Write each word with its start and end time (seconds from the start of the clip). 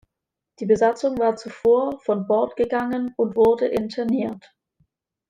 Die 0.59 0.65
Besatzung 0.65 1.19
war 1.19 1.35
zuvor 1.35 1.99
von 1.99 2.25
Bord 2.25 2.55
gegangen 2.55 3.13
und 3.17 3.35
wurde 3.35 3.67
interniert. 3.67 4.51